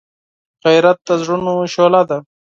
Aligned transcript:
غیرت 0.65 0.97
د 1.07 1.09
زړونو 1.21 1.53
شعله 1.73 2.01
ده 2.09 2.17